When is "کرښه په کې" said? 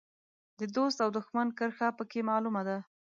1.57-2.21